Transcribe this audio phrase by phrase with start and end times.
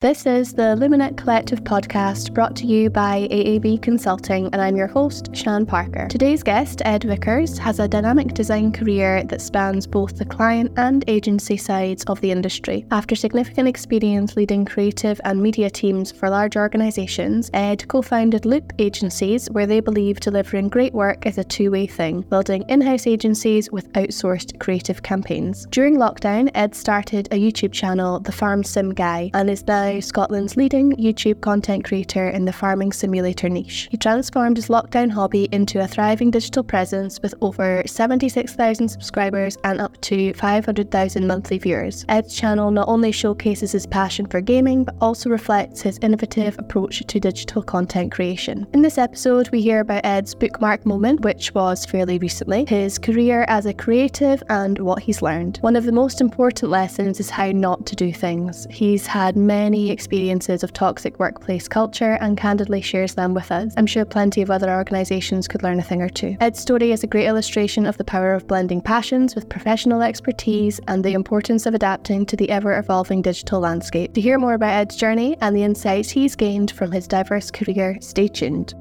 [0.00, 4.86] This is the Luminate Collective podcast brought to you by AAB Consulting, and I'm your
[4.86, 6.08] host, Sian Parker.
[6.08, 11.04] Today's guest, Ed Vickers, has a dynamic design career that spans both the client and
[11.06, 12.86] agency sides of the industry.
[12.90, 18.72] After significant experience leading creative and media teams for large organisations, Ed co founded Loop
[18.78, 23.06] Agencies, where they believe delivering great work is a two way thing, building in house
[23.06, 25.66] agencies with outsourced creative campaigns.
[25.66, 30.56] During lockdown, Ed started a YouTube channel, The Farm Sim Guy, and is now Scotland's
[30.56, 33.88] leading YouTube content creator in the farming simulator niche.
[33.90, 39.80] He transformed his lockdown hobby into a thriving digital presence with over 76,000 subscribers and
[39.80, 42.04] up to 500,000 monthly viewers.
[42.08, 47.02] Ed's channel not only showcases his passion for gaming, but also reflects his innovative approach
[47.06, 48.66] to digital content creation.
[48.74, 53.44] In this episode, we hear about Ed's bookmark moment, which was fairly recently, his career
[53.48, 55.56] as a creative, and what he's learned.
[55.62, 58.66] One of the most important lessons is how not to do things.
[58.70, 63.72] He's had many experiences of toxic workplace culture and candidly shares them with us.
[63.76, 66.36] I'm sure plenty of other organisations could learn a thing or two.
[66.40, 70.80] Ed's story is a great illustration of the power of blending passions with professional expertise
[70.88, 74.12] and the importance of adapting to the ever evolving digital landscape.
[74.14, 77.96] To hear more about Ed's journey and the insights he's gained from his diverse career,
[78.00, 78.74] stay tuned.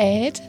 [0.00, 0.40] Ed,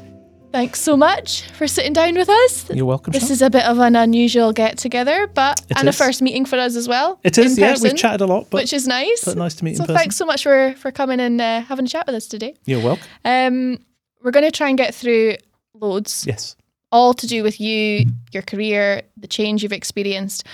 [0.51, 2.69] Thanks so much for sitting down with us.
[2.69, 3.11] You're welcome.
[3.13, 3.31] This Sian.
[3.31, 5.95] is a bit of an unusual get together, but It and is.
[5.95, 7.19] a first meeting for us as well.
[7.23, 7.71] It is, yeah.
[7.71, 9.23] person, We've chatted a lot, but, which is nice.
[9.23, 9.97] but nice to meet so in person.
[9.97, 12.55] thanks so much for for coming and uh, having a chat with us today.
[12.65, 13.07] You're welcome.
[13.23, 13.77] Um,
[14.23, 15.35] we're going to try and get through
[15.73, 16.57] loads, Yes.
[16.91, 20.45] all to do with you, your career, the change you've experienced.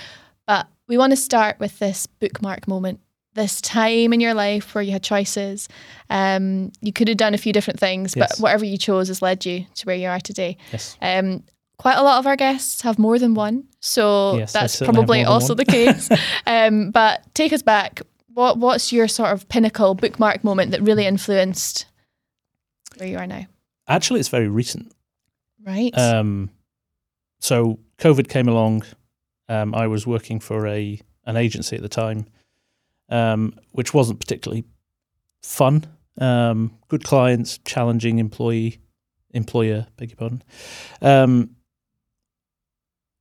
[0.46, 3.00] But we want to start with this bookmark moment,
[3.38, 5.68] this time in your life where you had choices.
[6.10, 9.46] Um, you could have done a few different things, but whatever you chose has led
[9.46, 10.56] you to where you are today.
[10.72, 10.96] Yes.
[11.00, 11.44] Um,
[11.78, 15.54] quite a lot of our guests have more than one, so Yes, that's probably also
[15.54, 16.10] the case.
[16.46, 18.02] um, but take us back.
[18.34, 21.86] What What's your sort of pinnacle bookmark moment that really influenced
[22.96, 23.46] where you are now?
[23.86, 24.92] Actually, it's very recent.
[25.64, 25.96] Right.
[25.96, 26.50] Um,
[27.40, 28.84] so COVID came along.
[29.48, 32.26] Um, I was working for a an agency at the time,
[33.08, 34.64] um, which wasn't particularly
[35.42, 35.84] fun.
[36.20, 38.80] Um, good clients, challenging employee
[39.30, 39.86] employer.
[39.96, 40.42] Beg your pardon.
[41.00, 41.56] Um,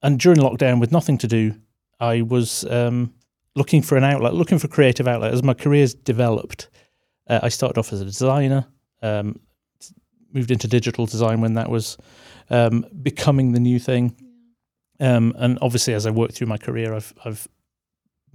[0.02, 1.56] and during lockdown, with nothing to do,
[2.00, 3.14] I was um,
[3.56, 5.34] looking for an outlet, looking for creative outlet.
[5.34, 6.70] As my career's developed,
[7.28, 8.68] uh, I started off as a designer.
[9.02, 9.40] Um,
[10.34, 11.98] moved into digital design when that was
[12.50, 14.16] um, becoming the new thing.
[15.00, 17.48] Um, and obviously, as I worked through my career, I've I've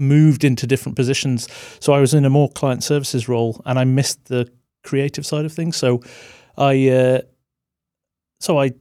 [0.02, 1.48] moved into different positions.
[1.80, 4.50] So I was in a more client services role, and I missed the
[4.82, 5.76] creative side of things.
[5.76, 6.02] So
[6.58, 7.20] I uh,
[8.40, 8.72] so I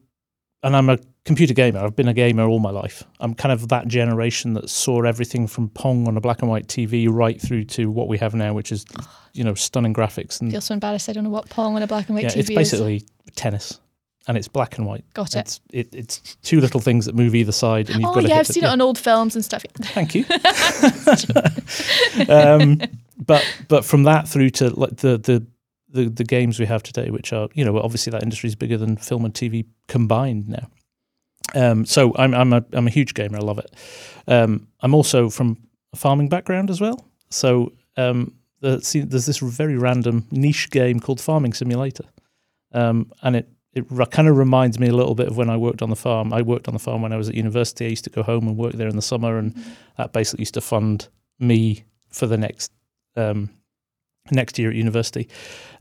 [0.63, 1.79] and I'm a computer gamer.
[1.79, 3.03] I've been a gamer all my life.
[3.19, 6.67] I'm kind of that generation that saw everything from Pong on a black and white
[6.67, 8.85] TV right through to what we have now, which is
[9.33, 11.09] you know stunning graphics and I feel so embarrassed.
[11.09, 12.55] I don't know what Pong on a black and white yeah, TV it's is.
[12.55, 13.05] basically
[13.35, 13.79] tennis,
[14.27, 15.03] and it's black and white.
[15.13, 15.39] Got it.
[15.39, 18.37] It's it, it's two little things that move either side, and you've Oh got yeah,
[18.37, 19.65] I've seen it on old films and stuff.
[19.81, 20.25] Thank you.
[22.33, 22.81] um,
[23.17, 25.45] but but from that through to like the the
[25.93, 28.77] the, the games we have today, which are you know obviously that industry is bigger
[28.77, 30.67] than film and TV combined now.
[31.53, 33.37] Um, so I'm I'm a I'm a huge gamer.
[33.37, 33.73] I love it.
[34.27, 35.57] Um, I'm also from
[35.93, 37.05] a farming background as well.
[37.29, 42.05] So um, the, see, there's this very random niche game called Farming Simulator,
[42.73, 45.81] um, and it it kind of reminds me a little bit of when I worked
[45.81, 46.33] on the farm.
[46.33, 47.85] I worked on the farm when I was at university.
[47.85, 49.55] I used to go home and work there in the summer, and
[49.97, 51.07] that basically used to fund
[51.39, 52.71] me for the next
[53.15, 53.49] um,
[54.29, 55.29] next year at university.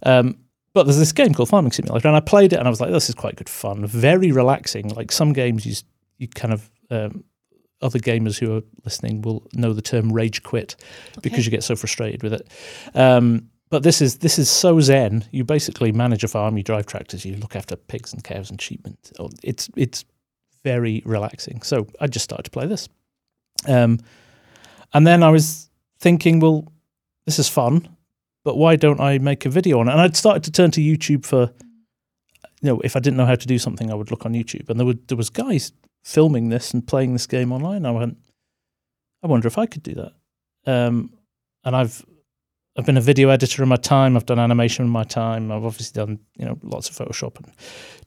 [0.04, 0.36] Um,
[0.72, 2.92] but there's this game called Farming Simulator, and I played it, and I was like,
[2.92, 5.74] "This is quite good fun, very relaxing." Like some games, you
[6.18, 7.24] you kind of um,
[7.82, 10.76] other gamers who are listening will know the term rage quit
[11.22, 12.48] because you get so frustrated with it.
[12.94, 15.25] Um, but this is this is so zen.
[15.31, 18.60] You basically manage a farm, you drive tractors, you look after pigs and cows and
[18.60, 18.84] sheep.
[18.84, 20.04] And oh, it's it's
[20.64, 21.62] very relaxing.
[21.62, 22.88] So I just started to play this,
[23.66, 23.98] um,
[24.92, 26.72] and then I was thinking, well,
[27.27, 27.89] this is fun,
[28.44, 29.92] but why don't I make a video on it?
[29.92, 31.53] And I'd started to turn to YouTube for,
[32.60, 34.68] you know, if I didn't know how to do something, I would look on YouTube,
[34.68, 35.72] and there were there was guys
[36.03, 37.86] filming this and playing this game online.
[37.86, 38.16] I went,
[39.22, 40.12] I wonder if I could do that.
[40.66, 41.12] Um,
[41.62, 42.04] and I've
[42.80, 44.16] I've been a video editor in my time.
[44.16, 45.53] I've done animation in my time.
[45.53, 47.53] I've obviously done you know lots of Photoshop and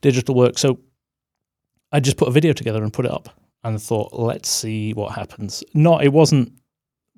[0.01, 0.57] digital work.
[0.57, 0.79] So
[1.91, 3.29] I just put a video together and put it up,
[3.63, 5.63] and thought, let's see what happens.
[5.75, 6.53] Not it wasn't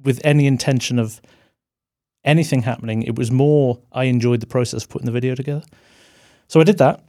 [0.04, 1.22] with any intention of
[2.26, 3.04] anything happening.
[3.04, 5.64] It was more I enjoyed the process of putting the video together.
[6.50, 7.06] So I did that,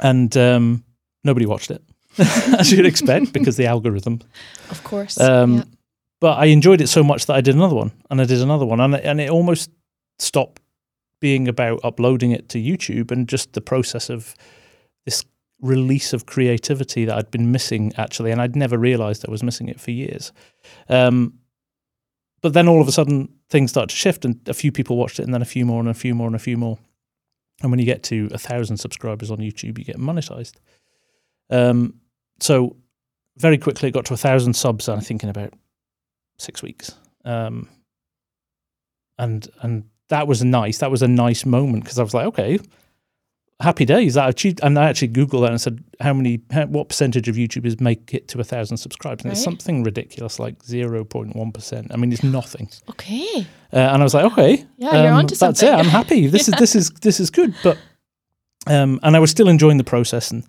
[0.00, 0.84] and um,
[1.22, 1.82] nobody watched it.
[2.58, 4.20] as you'd expect, because the algorithm.
[4.70, 5.20] Of course.
[5.20, 5.64] Um, yeah.
[6.24, 8.64] But I enjoyed it so much that I did another one, and I did another
[8.64, 9.68] one, and and it almost
[10.18, 10.62] stopped
[11.20, 14.34] being about uploading it to YouTube and just the process of
[15.04, 15.22] this
[15.60, 19.68] release of creativity that I'd been missing actually, and I'd never realised I was missing
[19.68, 20.32] it for years.
[20.88, 21.40] Um,
[22.40, 25.20] but then all of a sudden things start to shift, and a few people watched
[25.20, 26.78] it, and then a few more, and a few more, and a few more.
[27.60, 30.54] And when you get to a thousand subscribers on YouTube, you get monetized.
[31.50, 32.00] Um,
[32.40, 32.76] so
[33.36, 35.52] very quickly it got to a thousand subs, and I think in about
[36.38, 36.92] six weeks.
[37.24, 37.68] Um,
[39.18, 40.78] and and that was nice.
[40.78, 42.58] That was a nice moment because I was like, okay,
[43.60, 44.14] happy days.
[44.14, 47.36] That achieved, and I actually googled that and said, how many, how, what percentage of
[47.36, 49.24] YouTubers make it to a thousand subscribers?
[49.24, 51.88] And it's something ridiculous, like zero point one percent.
[51.92, 52.68] I mean, it's nothing.
[52.90, 53.46] Okay.
[53.72, 55.68] Uh, and I was like, okay, um, Yeah, you're onto That's something.
[55.68, 55.72] it.
[55.72, 56.26] I'm happy.
[56.28, 57.54] This is this is this is good.
[57.62, 57.78] But
[58.66, 60.44] um, and I was still enjoying the process, and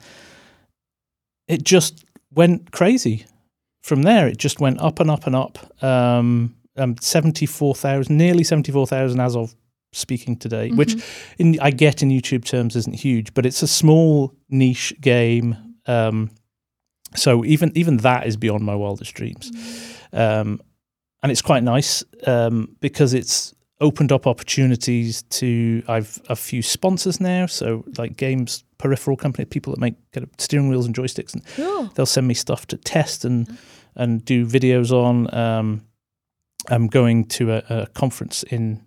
[1.47, 3.25] it just went crazy.
[3.85, 5.83] From there, it just went up and up and up.
[5.83, 9.53] Um, um, seventy four thousand, nearly seventy four thousand as of
[9.93, 10.95] speaking today, which
[11.37, 15.75] in, I get in YouTube terms isn't huge, but it's a small niche game.
[15.85, 16.31] Um,
[17.15, 19.51] so even even that is beyond my wildest dreams,
[20.11, 20.59] um,
[21.21, 27.21] and it's quite nice um, because it's opened up opportunities to I've a few sponsors
[27.21, 31.33] now, so like games peripheral company people that make kind of steering wheels and joysticks,
[31.33, 31.89] and Cool.
[31.95, 33.57] they'll send me stuff to test and
[33.95, 35.33] and do videos on.
[35.33, 35.81] Um,
[36.69, 38.81] I'm going to a, a conference in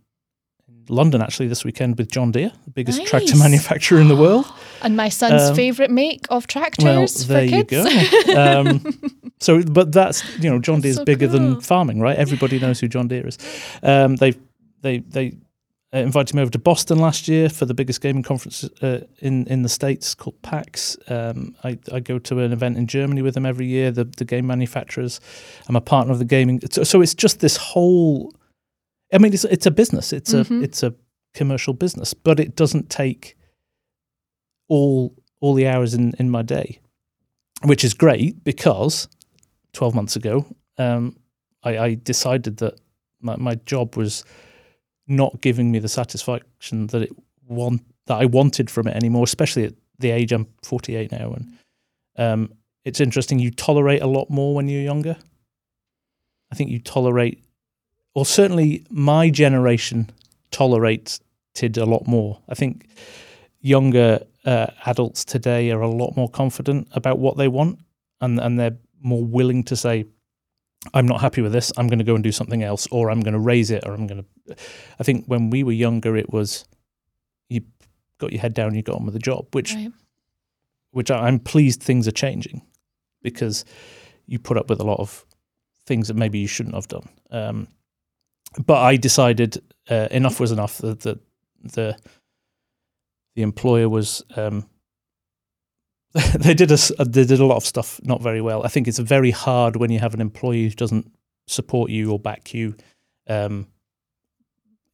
[0.90, 4.46] London actually this weekend with John Deere, the biggest tractor manufacturer in the world.
[4.82, 7.84] And my son's Um, favourite make of tractors Well, for there you go.
[8.36, 8.80] Um,
[9.40, 11.38] so, but that's you know, John Deere's so bigger cool.
[11.38, 12.16] than farming, right?
[12.16, 13.38] Everybody knows who John Deere is.
[13.82, 14.34] Um, they
[14.82, 15.32] they they
[15.94, 19.46] uh, invited me over to Boston last year for the biggest gaming conference uh, in
[19.46, 20.96] in the states called PAX.
[21.08, 23.90] Um, I I go to an event in Germany with them every year.
[23.90, 25.20] The the game manufacturers.
[25.68, 26.60] I'm a partner of the gaming.
[26.70, 28.34] So, so it's just this whole.
[29.12, 30.12] I mean, it's it's a business.
[30.12, 30.60] It's Mhm.
[30.60, 30.94] a it's a
[31.34, 33.36] commercial business, but it doesn't take
[34.68, 36.80] all all the hours in in my day,
[37.64, 39.08] which is great because
[39.72, 40.44] twelve months ago,
[40.76, 41.16] um,
[41.62, 42.74] I, I decided that
[43.20, 44.24] my, my job was
[45.08, 47.12] not giving me the satisfaction that it
[47.46, 51.58] want that I wanted from it anymore, especially at the age I'm 48 now, and
[52.16, 52.52] um,
[52.84, 53.38] it's interesting.
[53.38, 55.16] You tolerate a lot more when you're younger.
[56.50, 57.42] I think you tolerate,
[58.14, 60.10] or certainly my generation
[60.50, 62.40] tolerated a lot more.
[62.48, 62.88] I think
[63.60, 67.80] younger uh, adults today are a lot more confident about what they want,
[68.20, 70.04] and and they're more willing to say,
[70.94, 71.72] "I'm not happy with this.
[71.76, 73.94] I'm going to go and do something else, or I'm going to raise it, or
[73.94, 74.28] I'm going to."
[74.98, 76.64] I think when we were younger, it was
[77.48, 77.62] you
[78.18, 79.92] got your head down, you got on with the job, which Right.
[80.90, 82.62] which I'm pleased things are changing
[83.22, 83.64] because
[84.26, 85.24] you put up with a lot of
[85.86, 87.08] things that maybe you shouldn't have done.
[87.30, 87.68] Um,
[88.64, 90.78] but I decided uh, enough was enough.
[90.78, 91.18] That the,
[91.62, 91.96] the
[93.34, 94.68] the employer was um,
[96.38, 98.64] they did a they did a lot of stuff not very well.
[98.64, 101.12] I think it's very hard when you have an employee who doesn't
[101.46, 102.76] support you or back you.
[103.28, 103.68] Um,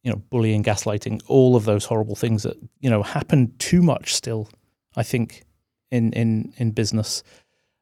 [0.05, 4.13] you know, bullying, gaslighting, all of those horrible things that you know happen too much
[4.13, 4.47] still.
[4.95, 5.43] I think
[5.89, 7.23] in in in business,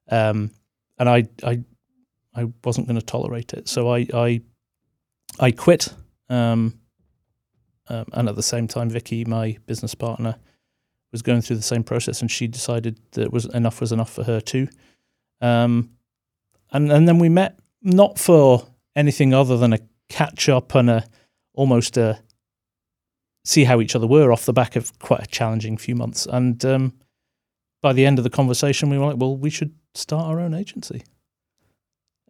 [0.10, 0.50] um,
[0.98, 1.60] and I I
[2.34, 4.42] I wasn't going to tolerate it, so I I
[5.40, 5.94] I quit.
[6.30, 6.80] Um,
[7.90, 10.38] um, and at the same time, Vicky, my business partner,
[11.12, 14.24] was going through the same process, and she decided that was enough was enough for
[14.24, 14.70] her too.
[15.42, 15.90] Um,
[16.72, 18.66] and and then we met not for
[18.96, 21.06] anything other than a catch up and a
[21.54, 22.22] almost a
[23.46, 26.26] see how each other were off the back of quite a challenging few months.
[26.26, 26.94] And um,
[27.82, 30.54] by the end of the conversation, we were like, well, we should start our own
[30.54, 31.04] agency.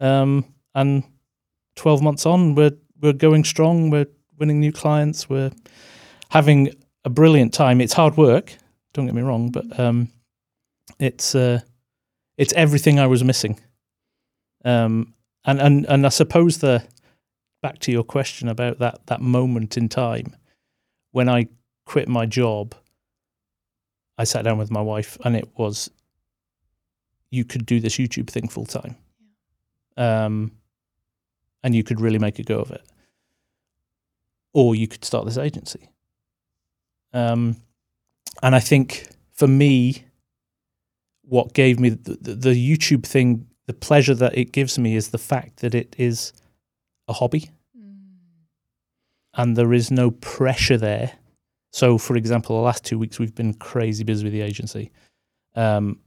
[0.02, 1.04] Um, and
[1.76, 3.90] 12 months on, we're, we're going strong.
[3.90, 4.08] We're
[4.40, 5.30] winning new clients.
[5.30, 5.52] We're
[6.30, 6.74] having
[7.06, 7.80] a brilliant time.
[7.80, 8.56] It's hard work.
[8.94, 10.10] Don't get me wrong, but um,
[11.00, 11.60] it's, uh,
[12.38, 13.60] it's everything I was missing.
[14.66, 15.14] Um,
[15.46, 16.84] and, and, and I suppose the,
[17.64, 20.36] back to your question about that, that moment in time,
[21.12, 21.48] when I
[21.86, 22.76] quit my job,
[24.18, 25.90] I sat down with my wife and it was,
[27.32, 28.98] you could do this YouTube thing full time.
[29.98, 30.52] Um,
[31.64, 32.84] and you could really make a go of it.
[34.54, 35.90] Or you could start this agency.
[37.14, 37.56] Um,
[38.44, 40.04] and I think for me,
[41.22, 45.10] what gave me the, the, the YouTube thing, the pleasure that it gives me is
[45.10, 46.34] the fact that it is
[47.08, 47.50] a hobby
[49.36, 51.12] and there is no pressure there.
[51.72, 54.92] So, for example, the last two weeks we've been crazy busy with the agency.
[55.56, 56.00] Um,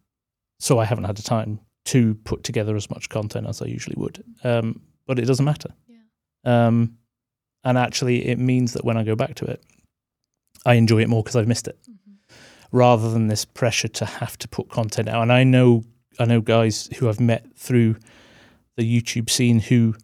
[0.61, 3.97] so I haven't had the time to put together as much content as I usually
[3.99, 4.23] would.
[4.45, 5.71] Um, but it doesn't matter.
[5.88, 6.67] Yeah.
[6.67, 6.99] Um,
[7.65, 9.62] and actually, it means that when I go back to it,
[10.65, 11.79] I enjoy it more because I've missed it,
[12.73, 15.23] rather than this pressure to have to put content out.
[15.23, 15.85] And I know,
[16.19, 17.97] I know guys who I've met through
[18.76, 19.95] the YouTube scene who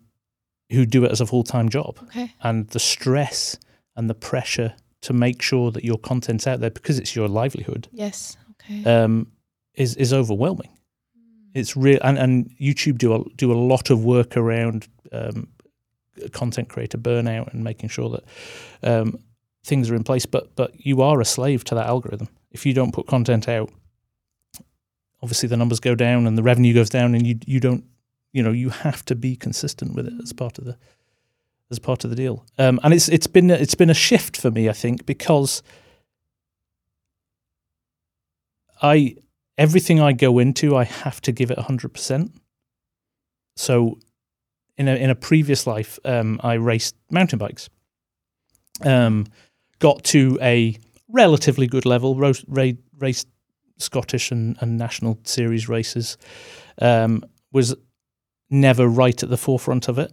[0.73, 2.35] who do it as a full time job, Okay.
[2.43, 3.59] and the stress
[3.97, 7.89] and the pressure to make sure that your content's out there because it's your livelihood
[7.93, 8.37] Yes.
[8.53, 8.85] Okay.
[8.85, 9.27] um,
[9.75, 10.71] is is overwhelming.
[11.55, 15.49] It's real, and, and YouTube do a, do a lot of work around um,
[16.33, 18.25] content creator burnout and making sure that
[18.83, 19.19] um,
[19.65, 20.25] things are in place.
[20.27, 22.29] But but you are a slave to that algorithm.
[22.53, 23.71] If you don't put content out,
[25.23, 27.85] obviously the numbers go down and the revenue goes down, and you you don't
[28.33, 30.77] you know you have to be consistent with it as part of the
[31.71, 32.45] as part of the deal.
[32.59, 35.63] Um, and it's it's been it's been a shift for me, I think, because
[38.81, 39.17] I
[39.59, 42.33] everything I go into, I have to give it hundred percent.
[43.57, 43.99] So,
[44.77, 47.69] in a in a previous life, um, I raced mountain bikes.
[48.85, 49.27] Um,
[49.79, 50.77] got to a
[51.09, 52.17] relatively good level.
[52.17, 53.29] Ro- ra- raced
[53.79, 56.17] Scottish and, and national series races.
[56.81, 57.75] Um, was
[58.53, 60.13] never right at the forefront of it,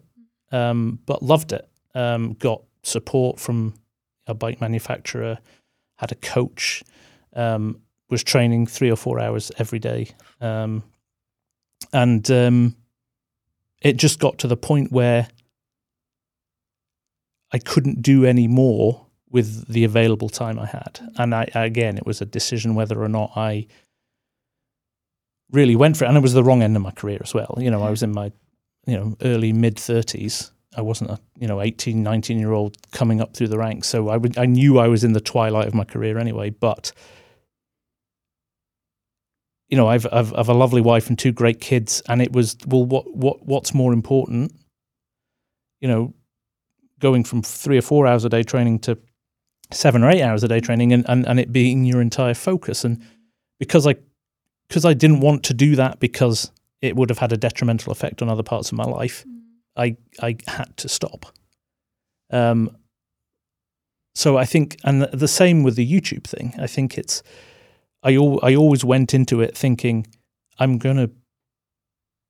[0.51, 1.67] um, but loved it.
[1.93, 3.75] Um, got support from
[4.27, 5.39] a bike manufacturer.
[5.97, 6.83] Had a coach.
[7.35, 10.09] Um, was training three or four hours every day.
[10.41, 10.83] Um,
[11.93, 12.75] and um,
[13.81, 15.27] it just got to the point where
[17.51, 20.99] I couldn't do any more with the available time I had.
[21.17, 23.67] And I, again, it was a decision whether or not I
[25.51, 26.07] really went for it.
[26.07, 27.57] And it was the wrong end of my career as well.
[27.57, 28.31] You know, I was in my,
[28.85, 30.51] you know, early mid 30s.
[30.77, 33.87] I wasn't a, you know, 18, 19 year old coming up through the ranks.
[33.87, 36.91] So I would, I knew I was in the twilight of my career anyway, but
[39.69, 42.57] you know, I've, I've I've a lovely wife and two great kids, and it was
[42.65, 44.51] well, what what what's more important?
[45.79, 46.13] You know,
[46.99, 48.97] going from three or four hours a day training to
[49.71, 52.83] seven or eight hours a day training, and and, and it being your entire focus,
[52.83, 52.99] and
[53.59, 53.95] because I
[54.69, 58.21] because I didn't want to do that because it would have had a detrimental effect
[58.21, 59.25] on other parts of my life,
[59.75, 61.25] I I had to stop.
[62.31, 62.75] Um.
[64.15, 66.53] So I think, and the, same with the YouTube thing.
[66.59, 67.23] I think it's
[68.03, 70.07] I al- I always went into it thinking
[70.57, 71.09] I'm going to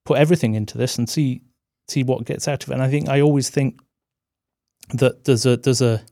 [0.05, 1.41] put everything into this and see
[1.87, 2.73] see what gets out of it.
[2.73, 3.79] And I think I always think
[4.93, 6.03] that there's a there's a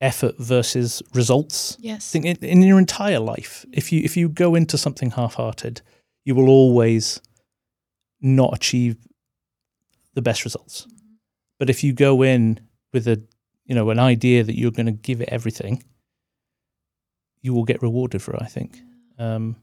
[0.00, 2.14] effort versus results yes.
[2.14, 3.64] in, in your entire life.
[3.72, 5.80] If you if you go into something half-hearted,
[6.24, 7.20] you will always
[8.20, 8.96] not achieve
[10.14, 10.86] the best results.
[11.58, 12.60] But if you go in
[12.92, 13.22] with a
[13.64, 15.82] you know an idea that you're going to give it everything,
[17.40, 18.42] you will get rewarded for it.
[18.42, 18.80] I think.
[19.18, 19.56] Um,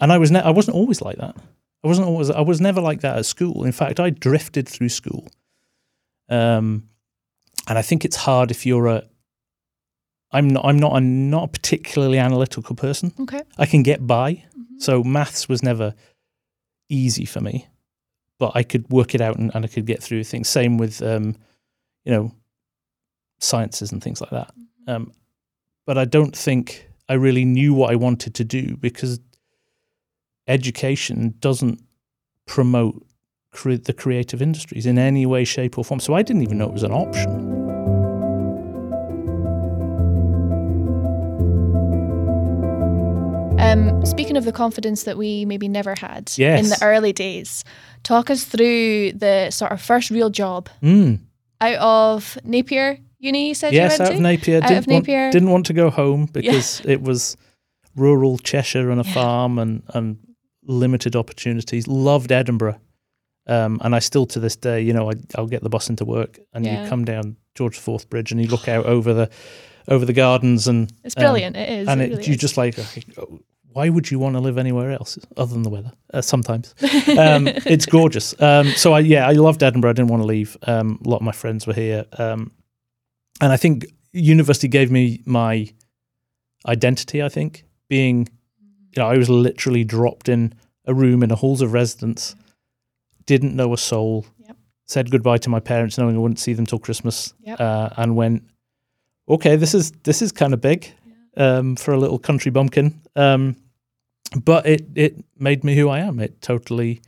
[0.00, 1.36] and I was ne- I wasn't always like that.
[1.84, 3.64] I wasn't always I was never like that at school.
[3.64, 5.28] In fact, I drifted through school.
[6.28, 6.88] Um,
[7.68, 9.04] and I think it's hard if you're a.
[10.32, 10.64] I'm not.
[10.64, 10.92] I'm not.
[10.92, 13.12] I'm not a particularly analytical person.
[13.20, 13.42] Okay.
[13.58, 14.44] I can get by.
[14.56, 14.80] Mhm.
[14.80, 15.94] So maths was never
[16.88, 17.66] easy for me,
[18.38, 20.48] but I could work it out and, and I could get through things.
[20.48, 21.36] Same with, um,
[22.04, 22.32] you know,
[23.38, 24.52] sciences and things like that.
[24.86, 25.12] Um,
[25.86, 29.20] but I don't think I really knew what I wanted to do because
[30.48, 31.80] education doesn't
[32.46, 33.04] promote
[33.52, 36.00] cre- the creative industries in any way, shape, or form.
[36.00, 37.75] So I didn't even know it was an option.
[43.66, 47.64] Um, speaking of the confidence that we maybe never had in the early days,
[48.04, 51.18] talk us through the sort of first real job Mm.
[51.60, 53.48] out of Napier Uni.
[53.48, 54.56] You said Yes, you went out to of Napier.
[54.58, 55.20] Out didn't, of Napier.
[55.22, 57.36] Want, didn't want to go home because it was
[57.96, 59.12] rural Cheshire and a Yeah.
[59.14, 60.18] farm and, and
[60.62, 61.88] limited opportunities.
[61.88, 62.78] Loved Edinburgh.
[63.48, 66.04] Um, and I still to this day, you know, I, I'll get the bus into
[66.04, 66.84] work and Yeah.
[66.84, 69.28] you come down George Fourth Bridge and you look out over the
[69.88, 71.56] over the gardens and It's um, brilliant.
[71.56, 71.88] it is.
[71.88, 72.40] and it it, really you is.
[72.40, 72.76] just like,
[73.76, 75.92] why would you want to live anywhere else other than the weather?
[76.14, 76.74] Uh, sometimes
[77.18, 78.34] um, it's gorgeous.
[78.40, 79.90] Um, so I yeah, I loved Edinburgh.
[79.90, 80.56] I didn't want to leave.
[80.62, 82.52] Um, a lot of my friends were here, um,
[83.42, 85.68] and I think university gave me my
[86.66, 87.22] identity.
[87.22, 88.26] I think being,
[88.94, 90.54] you know, I was literally dropped in
[90.86, 92.34] a room in a halls of residence,
[93.26, 94.24] didn't know a soul.
[94.46, 94.56] Yep.
[94.86, 97.60] Said goodbye to my parents, knowing I wouldn't see them till Christmas, Yep.
[97.60, 98.42] uh, and went,
[99.28, 100.90] okay, this is this is kind of big
[101.36, 103.02] um, for a little country bumpkin.
[103.16, 103.56] Um,
[104.44, 106.20] but it it made me who I am.
[106.20, 107.00] It totally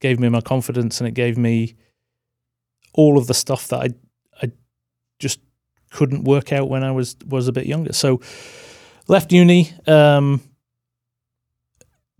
[0.00, 1.74] gave me my confidence, and it gave me
[2.92, 3.88] all of the stuff that I
[4.42, 4.52] I
[5.18, 5.40] just
[5.90, 7.92] couldn't work out when I was was a bit younger.
[7.92, 8.20] So
[9.08, 10.40] left uni, um,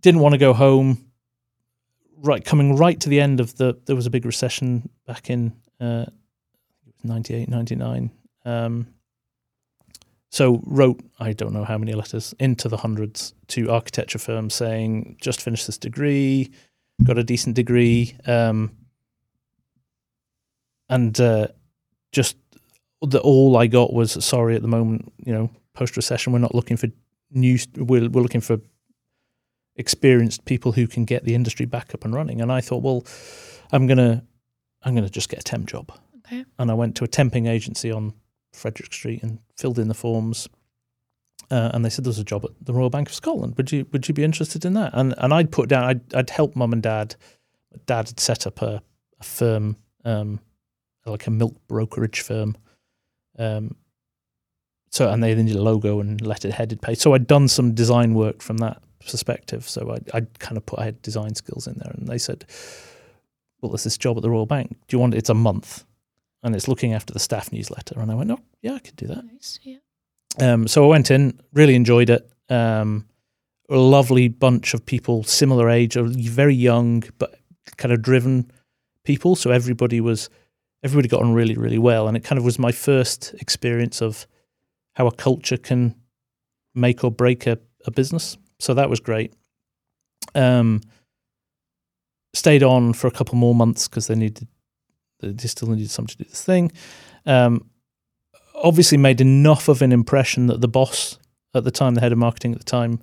[0.00, 1.02] didn't want to go home.
[2.18, 5.52] right coming right to the end of the there was a big recession back in
[5.80, 6.06] uh,
[7.04, 8.10] 98, 99.
[8.44, 8.86] Um,
[10.30, 15.16] so wrote I don't know how many letters into the hundreds to architecture firms saying
[15.20, 16.50] just finished this degree,
[17.04, 18.72] got a decent degree, um,
[20.88, 21.48] and uh,
[22.12, 22.36] just
[23.02, 25.12] the all I got was sorry at the moment.
[25.24, 26.88] You know, post recession, we're not looking for
[27.30, 27.58] new.
[27.76, 28.58] We're we're looking for
[29.76, 32.40] experienced people who can get the industry back up and running.
[32.40, 33.04] And I thought, well,
[33.72, 34.24] I'm gonna
[34.82, 35.92] I'm gonna just get a temp job.
[36.18, 36.44] Okay.
[36.58, 38.14] And I went to a temping agency on
[38.56, 40.48] Frederick Street and filled in the forms.
[41.50, 43.54] Uh, and they said there's a job at the Royal Bank of Scotland.
[43.56, 44.90] Would you would you be interested in that?
[44.94, 47.14] And and I'd put down I'd I'd help mum and dad.
[47.84, 48.82] Dad had set up a,
[49.20, 50.40] a firm, um,
[51.04, 52.56] like a milk brokerage firm.
[53.38, 53.76] Um,
[54.90, 56.98] so and they needed a logo and letter headed page.
[56.98, 59.68] So I'd done some design work from that perspective.
[59.68, 62.44] So I I kind of put I had design skills in there, and they said,
[63.60, 64.70] "Well, there's this job at the Royal Bank.
[64.88, 65.18] Do you want it?
[65.18, 65.84] It's a month,
[66.46, 69.06] and it's looking after the staff newsletter." And I went, "Oh, yeah, I could do
[69.08, 69.58] that." Nice.
[69.62, 69.78] Yeah.
[70.38, 72.30] Um, so I went in, really enjoyed it.
[72.48, 73.06] Um,
[73.68, 77.34] a lovely bunch of people, similar age, or very young, but
[77.76, 78.50] kind of driven
[79.04, 79.34] people.
[79.36, 80.28] So everybody was,
[80.82, 82.06] everybody got on really, really well.
[82.06, 84.26] And it kind of was my first experience of
[84.94, 85.94] how a culture can
[86.74, 88.36] make or break a, a business.
[88.60, 89.34] So that was great.
[90.34, 90.80] Um,
[92.34, 94.46] stayed on for a couple more months because they needed,
[95.20, 96.72] they still needed someone to do this thing.
[97.24, 97.70] Um,
[98.54, 101.18] obviously made enough of an impression that the boss
[101.54, 103.00] at the time, the head of marketing at the time,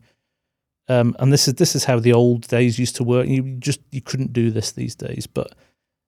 [0.89, 3.27] um, and this is this is how the old days used to work.
[3.27, 5.27] You just you couldn't do this these days.
[5.27, 5.53] But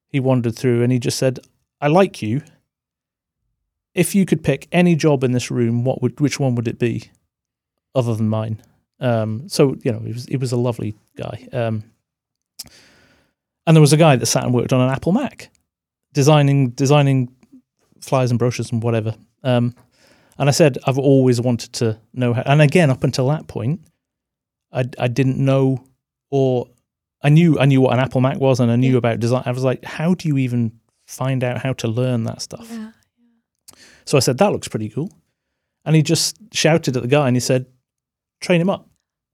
[0.09, 1.39] he wandered through and he just said,
[1.79, 2.41] "I like you.
[3.93, 6.77] If you could pick any job in this room, what would which one would it
[6.77, 7.09] be,
[7.93, 8.61] other than mine?"
[8.99, 11.47] Um, so you know, he was he was a lovely guy.
[11.53, 11.83] Um,
[13.67, 15.49] and there was a guy that sat and worked on an Apple Mac,
[16.15, 17.29] designing designing
[18.01, 19.13] flyers and brochures and whatever.
[19.43, 19.75] Um,
[20.39, 22.41] and I said, I've always wanted to know how.
[22.45, 23.81] And again, up until that point,
[24.73, 25.85] I, I didn't know,
[26.31, 26.67] or
[27.21, 28.97] I knew I knew what an Apple Mac was, and I knew Yeah.
[28.97, 29.43] about design.
[29.45, 30.71] I was like, how do you even
[31.07, 32.67] find out how to learn that stuff?
[32.71, 32.91] Yeah.
[34.05, 35.09] So I said, that looks pretty cool.
[35.85, 37.65] And he just shouted at the guy and he said,
[38.41, 38.89] train him up.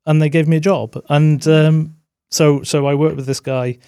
[0.06, 1.02] And they gave me a job.
[1.10, 1.96] And um,
[2.30, 3.80] so so I worked with this guy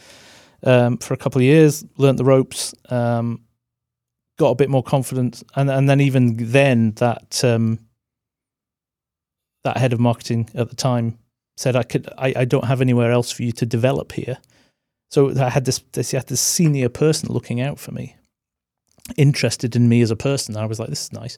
[0.63, 3.41] um, for a couple of years, learnt the ropes, um,
[4.37, 5.43] got a bit more confidence.
[5.55, 7.79] And, and then even then, that um,
[9.63, 11.17] that head of marketing at the time
[11.55, 14.37] said, I, could, I, I don't have anywhere else for you to develop here.
[15.11, 18.15] So I had this, this, had this senior person looking out for me
[19.17, 20.57] interested in me as a person.
[20.57, 21.37] I was like, this is nice.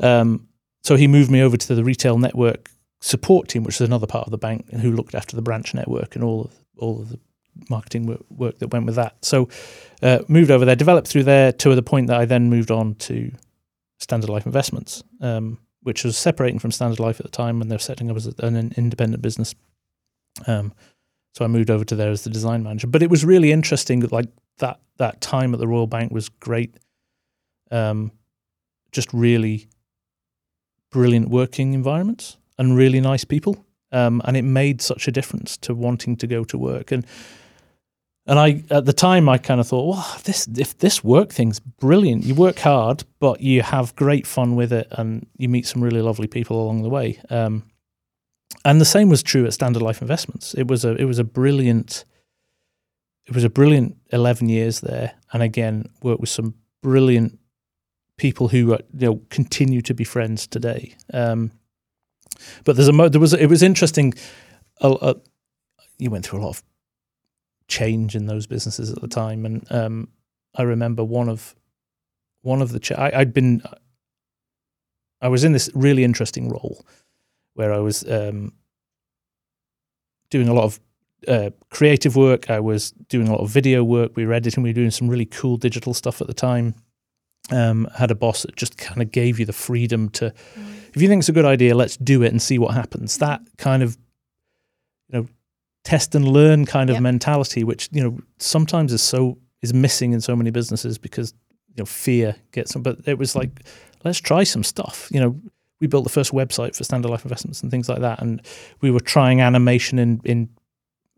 [0.00, 0.48] Um,
[0.82, 4.26] so he moved me over to the retail network support team, which is another part
[4.26, 7.18] of the bank, who looked after the branch network and all of all of the
[7.68, 9.24] marketing work, that went with that.
[9.24, 9.48] So
[10.02, 12.94] uh, moved over there, developed through there to the point that I then moved on
[12.96, 13.30] to
[14.00, 17.74] Standard Life Investments, um, which was separating from Standard Life at the time when they
[17.74, 19.54] were setting up as an independent business.
[20.46, 20.72] Um,
[21.34, 22.86] so I moved over to there as the design manager.
[22.86, 24.00] But it was really interesting.
[24.00, 26.76] Like that that time at the Royal Bank was great.
[27.70, 28.12] Um,
[28.92, 29.68] just really
[30.90, 33.64] brilliant working environments and really nice people.
[33.90, 36.92] Um, and it made such a difference to wanting to go to work.
[36.92, 37.06] And
[38.26, 41.58] and I at the time I kind of thought, well, this if this work thing's
[41.58, 42.24] brilliant.
[42.24, 46.02] You work hard, but you have great fun with it, and you meet some really
[46.02, 47.20] lovely people along the way.
[47.30, 47.64] Um,
[48.64, 50.54] and the same was true at Standard Life Investments.
[50.54, 52.04] It was a it was a brilliant
[53.26, 57.38] it was a brilliant eleven years there, and again worked with some brilliant
[58.18, 60.94] people who uh, you know continue to be friends today.
[61.12, 61.50] Um,
[62.64, 64.14] but there's a mo- there was it was interesting.
[64.80, 66.62] You went through a lot of
[67.68, 70.08] change in those businesses at the time, and um,
[70.54, 71.54] I remember one of
[72.42, 73.62] one of the ch- I, I'd been
[75.20, 76.84] I was in this really interesting role
[77.54, 78.52] where I was um,
[80.30, 80.80] doing a lot of
[81.28, 82.50] uh, creative work.
[82.50, 84.16] I was doing a lot of video work.
[84.16, 84.62] We were editing.
[84.62, 86.74] We were doing some really cool digital stuff at the time.
[87.50, 90.26] Um, had a boss that just kind of gave you the freedom to,
[90.94, 93.18] if you think it's a good idea, let's do it and see what happens.
[93.18, 93.98] That kind of,
[95.08, 95.28] you know,
[95.84, 97.02] test and learn kind of Yep.
[97.02, 101.34] mentality, which you know sometimes is so is missing in so many businesses because
[101.68, 102.82] you know fear gets them.
[102.82, 103.50] But it was like,
[104.04, 105.08] let's try some stuff.
[105.12, 105.40] You know,
[105.80, 108.40] we built the first website for Standard Life Investments and things like that, and
[108.80, 110.48] we were trying animation in in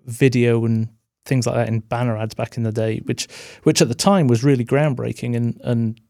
[0.07, 0.88] video and
[1.27, 3.27] things like that in banner ads back in the day, which
[3.62, 6.00] which at the time was really groundbreaking and and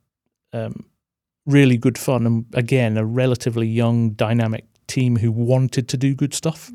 [0.52, 0.84] um,
[1.46, 2.26] really good fun.
[2.26, 6.70] And again, a relatively young, dynamic team who wanted to do good stuff.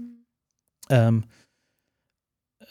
[0.90, 1.26] Um,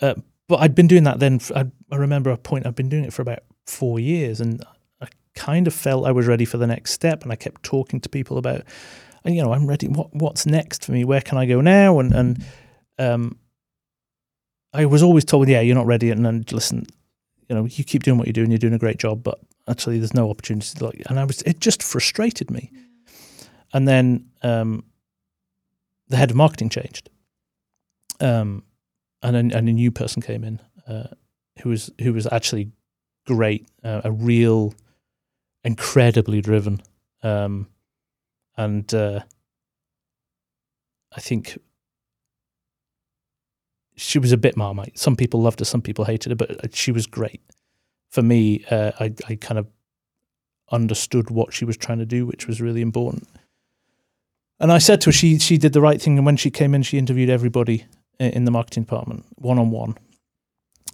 [0.00, 0.14] uh,
[0.48, 1.40] but I'd been doing that then.
[1.54, 4.64] I, I remember a point I'd been doing it for about four years, and
[5.00, 7.22] I kind of felt I was ready for the next step.
[7.22, 8.62] And I kept talking to people about,
[9.24, 9.88] you know, I'm ready.
[9.88, 11.04] What what's next for me?
[11.04, 11.98] Where can I go now?
[11.98, 12.44] And and
[12.98, 13.38] um,
[14.72, 16.10] I was always told, yeah, you're not ready.
[16.10, 16.86] And then listen,
[17.48, 18.50] you know, you keep doing what you're doing.
[18.50, 20.84] You're doing a great job, but actually, there's no opportunity.
[20.84, 22.70] Like, and I was, it just frustrated me.
[23.72, 24.84] And then um,
[26.08, 27.10] the head of marketing changed,
[28.20, 28.62] um,
[29.22, 31.08] and a, and a new person came in uh,
[31.62, 32.70] who was who was actually
[33.26, 34.72] great, uh, a real,
[35.64, 36.80] incredibly driven,
[37.22, 37.68] um,
[38.56, 39.20] and uh,
[41.14, 41.58] I think
[43.96, 44.98] she was a bit marmite.
[44.98, 47.42] Some people loved her, some people hated her, but she was great.
[48.10, 49.66] For me, uh, I I kind of
[50.70, 53.28] understood what she was trying to do, which was really important.
[54.60, 56.16] And I said to her, she she did the right thing.
[56.16, 57.84] And when she came in, she interviewed everybody
[58.18, 59.96] in the marketing department one on one,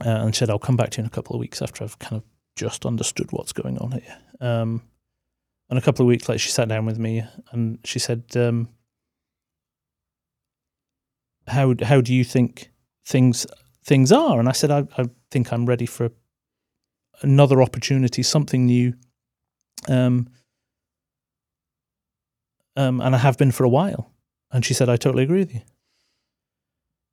[0.01, 2.17] and said, "I'll come back to you in a couple of weeks after I've kind
[2.17, 2.25] of
[2.57, 4.83] just understood what's going on here." Um,
[5.71, 8.69] and a couple of weeks later, she sat down with me and she said, um,
[11.47, 12.71] "How how do you think
[13.07, 13.47] things
[13.85, 16.11] things are?" And I said, "I, I think I'm ready for
[17.23, 18.95] another opportunity, something new."
[19.89, 20.29] Um,
[22.77, 24.11] um, and I have been for a while.
[24.51, 25.61] And she said, I totally agree with you.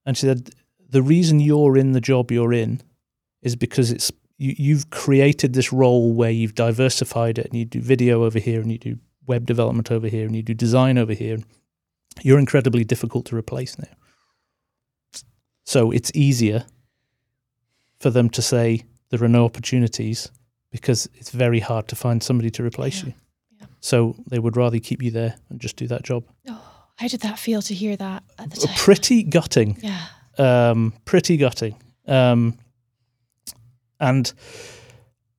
[0.05, 0.51] And she said,
[0.89, 2.81] the reason you're in the job you're in
[3.41, 7.79] is because it's you, you've created this role where you've diversified it and you do
[7.79, 11.13] video over here and you do web development over here and you do design over
[11.13, 11.37] here.
[12.23, 13.87] You're incredibly difficult to replace now.
[15.65, 16.65] So it's easier
[17.99, 20.31] for them to say there are no opportunities
[20.71, 23.07] because it's very hard to find somebody to replace Yeah.
[23.09, 23.13] you.
[23.79, 26.23] So they would rather keep you there and just do that job.
[27.01, 28.75] How did that feel to hear that at the time?
[28.77, 29.75] Pretty gutting.
[29.81, 30.05] yeah.
[30.37, 31.75] Um, pretty gutting.
[32.07, 32.59] Um,
[33.99, 34.31] and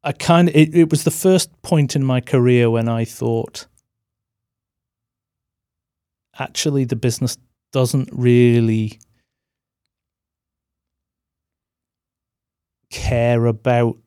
[0.02, 3.68] I kind of, it, it was the first point in my career when I thought,
[6.36, 7.38] actually, the business
[7.70, 8.98] doesn't really
[12.90, 13.98] care about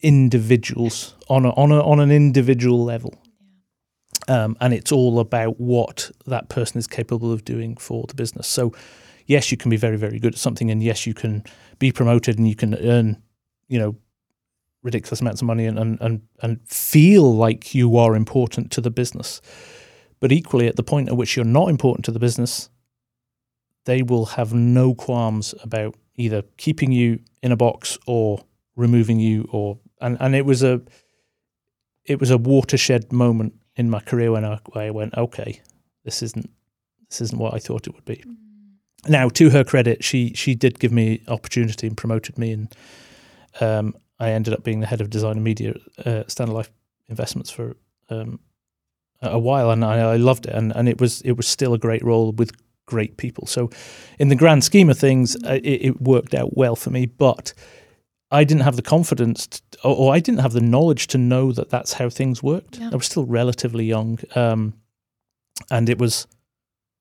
[0.00, 3.20] individuals on a, on a, on an individual level.
[4.28, 8.46] Um, and it's all about what that person is capable of doing for the business.
[8.46, 8.74] So,
[9.26, 11.44] yes, you can be very, very good at something, and yes, you can
[11.78, 13.22] be promoted and you can earn,
[13.68, 13.96] you know,
[14.82, 18.90] ridiculous amounts of money and and and, and feel like you are important to the
[18.90, 19.40] business.
[20.20, 22.70] But equally, at the point at which you're not important to the business,
[23.84, 28.44] they will have no qualms about either keeping you in a box or
[28.76, 30.80] removing you or and and it was a
[32.04, 35.62] it was a watershed moment in my career when I, I went okay
[36.08, 36.50] this isn't
[37.10, 38.22] this isn't what I thought it would be.
[39.08, 42.74] Now to her credit she she did give me opportunity and promoted me and
[43.60, 46.70] um, I ended up being the head of design and media at uh, Standard Life
[47.08, 47.76] Investments for
[48.08, 48.40] um,
[49.20, 51.78] a while and I, I loved it and, and it was it was still a
[51.78, 52.52] great role with
[52.86, 53.46] great people.
[53.46, 53.68] So
[54.18, 57.52] in the grand scheme of things uh, it, it worked out well for me but
[58.30, 61.52] I didn't have the confidence, t or, or I didn't have the knowledge to know
[61.52, 62.78] that that's how things worked.
[62.78, 62.90] Yeah.
[62.92, 64.74] I was still relatively young, um,
[65.70, 66.26] and it was,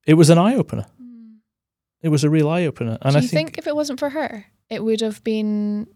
[0.06, 0.86] it was an eye opener.
[2.02, 4.10] It was a real eye opener, and Do I you think, if it wasn't for
[4.10, 5.88] her, it would have been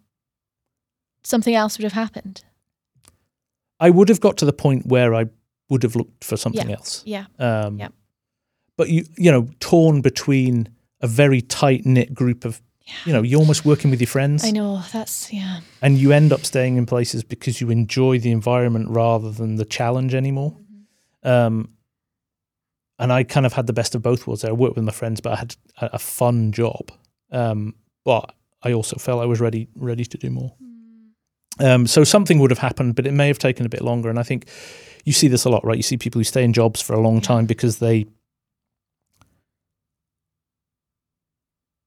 [1.23, 2.43] something else would have happened?
[3.79, 5.25] I would have got to the point where I
[5.69, 7.03] would have looked for something else.
[7.05, 7.25] Yeah.
[7.39, 7.89] Um, Yeah.
[8.77, 10.69] But you, you know, torn between
[11.01, 12.61] a very tight knit group of,
[13.05, 14.43] you know, you're almost working with your friends.
[14.43, 15.61] I know that's yeah.
[15.81, 19.65] and you end up staying in places because you enjoy the environment rather than the
[19.65, 20.55] challenge anymore.
[21.23, 21.69] Um,
[22.99, 24.43] and I kind of had the best of both worlds.
[24.43, 26.91] I worked with my friends, but I had a, fun job.
[27.31, 27.73] Um,
[28.05, 30.53] but I also felt I was ready ready to do more.
[31.59, 34.09] Um, so something would have happened, but it may have taken a bit longer.
[34.09, 34.47] And I think
[35.03, 35.77] you see this a lot, right?
[35.77, 37.21] You see people who stay in jobs for a long Yeah.
[37.21, 38.05] time because they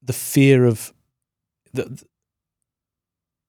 [0.04, 0.92] the fear of
[1.72, 2.04] the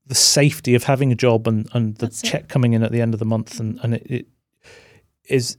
[0.08, 2.28] the safety of having a job and, and the That's it.
[2.28, 4.28] check coming in at the end of the month and, and it, it
[5.28, 5.58] is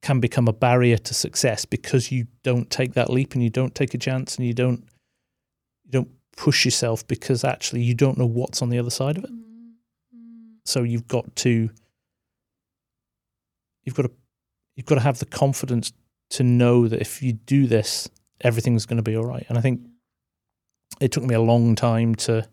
[0.00, 3.74] can become a barrier to success because you don't take that leap and you don't
[3.74, 4.84] take a chance and you don't
[5.84, 9.24] you don't push yourself because actually you don't know what's on the other side of
[9.24, 9.30] it.
[9.30, 9.70] Mm-hmm.
[10.64, 11.70] So you've got to
[13.84, 14.10] you've got to
[14.74, 15.92] you've got to have the confidence
[16.30, 18.08] to know that if you do this,
[18.42, 19.46] everything's going to be all right.
[19.48, 19.80] And I think
[21.00, 22.48] it took me a long time to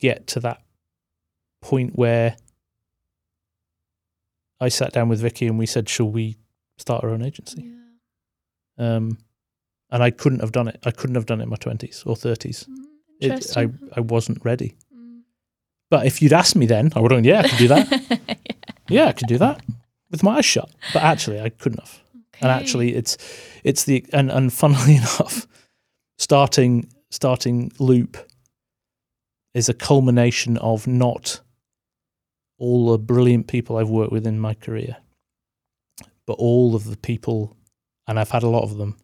[0.00, 0.62] get to that
[1.60, 2.36] point where
[4.60, 6.36] I sat down with Vicky and we said, "Shall we
[6.78, 7.72] start our own agency?"
[8.78, 9.18] Um,
[9.90, 10.78] and I couldn't have done it.
[10.84, 12.66] I couldn't have done it in my twenties or thirties.
[13.20, 14.76] It, I I wasn't ready.
[15.90, 18.38] But if you'd asked me then, I would have yeah, I could do that.
[18.88, 19.60] yeah, I could do that
[20.10, 20.70] with my eyes shut.
[20.92, 22.01] But actually, I couldn't have.
[22.42, 23.16] And actually, it's
[23.64, 25.46] it's the and and funnily enough,
[26.18, 28.16] starting starting loop
[29.54, 31.40] is a culmination of not
[32.58, 34.96] all the brilliant people I've worked with in my career,
[36.26, 37.56] but all of the people,
[38.06, 38.96] and I've had a lot of them.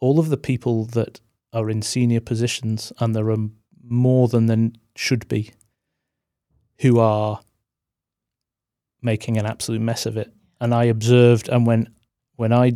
[0.00, 1.20] All of the people that
[1.52, 3.48] are in senior positions, and there are
[3.86, 5.52] more than there should be,
[6.80, 7.40] who are
[9.02, 10.32] making an absolute mess of it.
[10.60, 11.88] And I observed and went,
[12.40, 12.72] when I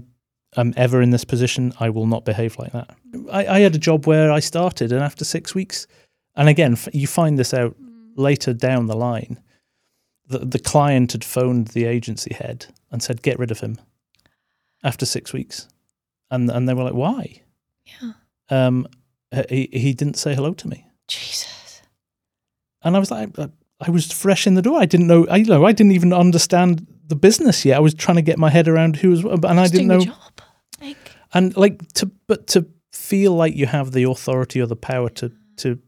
[0.59, 2.95] am ever in this position, I will not behave like that.
[3.33, 5.87] I, I had a job where I started, and after six weeks,
[6.37, 7.75] and again, f- you find this out
[8.15, 9.41] later down the line,
[10.27, 13.79] the, the client had phoned the agency head and said, get rid of him
[14.83, 15.67] after six weeks.
[16.31, 17.41] And, and they were like, why?
[17.87, 18.13] Yeah.
[18.51, 18.87] Um,
[19.49, 20.87] he, he didn't say hello to me.
[21.09, 21.81] Jesus.
[22.83, 23.49] And I was like, I,
[23.81, 24.79] I was fresh in the door.
[24.79, 27.77] I didn't know, I, you know, I didn't even understand the business yet.
[27.77, 30.01] I was trying to get my head around who was, and I didn't know.
[30.01, 30.17] job.
[30.81, 30.97] Like,
[31.33, 35.33] and like to but to feel like you have the authority or the power to
[35.57, 35.79] to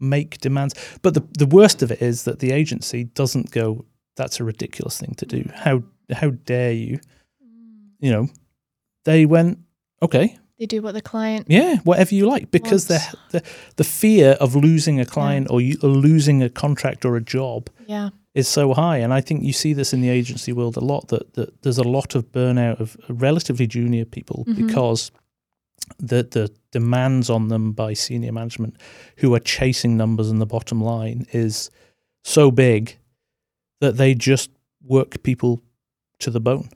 [0.00, 3.84] make demands but the the worst of it is that the agency doesn't go
[4.16, 6.98] that's a ridiculous thing to do how how dare you
[8.00, 8.28] you know
[9.04, 9.58] they went
[10.02, 11.46] okay they do what the client.
[11.48, 13.42] yeah whatever you like because the, the
[13.76, 17.68] the fear of losing a client or you or losing a contract or a job
[17.86, 18.10] Yeah.
[18.34, 18.98] is so high.
[18.98, 21.78] And I think you see this in the agency world a lot that, that there's
[21.78, 24.56] a lot of burnout of relatively junior people Mhm.
[24.66, 25.10] because
[25.98, 28.76] the the demands on them by senior management
[29.20, 31.70] who are chasing numbers and the bottom line is
[32.24, 32.96] so big
[33.80, 34.50] that they just
[34.82, 35.62] work people
[36.20, 36.68] to the bone.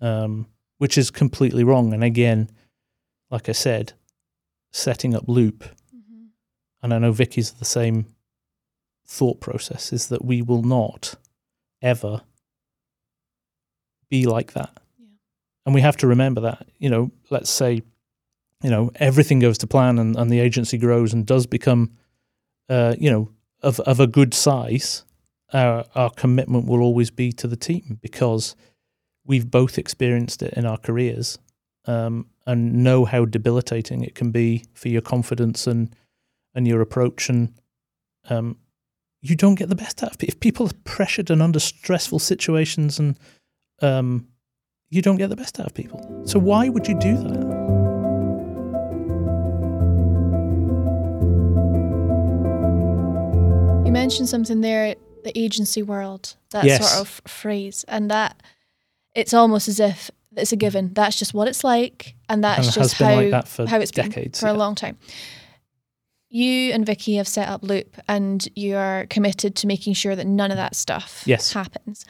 [0.00, 0.46] Um,
[0.78, 1.94] which is completely wrong.
[1.94, 2.50] And again,
[3.30, 3.92] like I said,
[4.72, 5.64] setting up loop
[6.86, 8.06] and I know Vicky's the same
[9.06, 11.16] thought process, is that we will not
[11.82, 12.22] ever
[14.08, 14.70] be like that.
[14.98, 15.06] Yeah.
[15.64, 17.82] And we have to remember that, you know, let's say,
[18.62, 21.90] you know, everything goes to plan and, and the agency grows and does become,
[22.68, 23.30] uh, you know,
[23.62, 25.04] of, of a good size,
[25.52, 28.54] our, our commitment will always be to the team because
[29.24, 31.38] we've both experienced it in our careers
[31.86, 35.94] um, and know how debilitating it can be for your confidence and
[36.54, 37.52] and your approach and
[38.30, 38.56] um,
[39.20, 40.32] you don't get the best out of people.
[40.32, 43.18] If people are pressured and under stressful situations and
[43.82, 44.26] um,
[44.88, 46.22] you don't get the best out of people.
[46.24, 47.66] So why would you do that?
[53.84, 56.80] You mentioned something there, the agency world, that Yes.
[56.90, 58.42] sort of phrase, and that
[59.14, 60.92] it's almost as if it's a given.
[60.94, 63.90] That's just what it's like, and that's and just how like that for how it's
[63.90, 64.40] decades.
[64.40, 64.56] been for yeah.
[64.56, 64.98] a long time.
[66.28, 70.26] You and Vicky have set up Loop, and you are committed to making sure that
[70.26, 71.52] none of that stuff Yes.
[71.52, 72.04] happens.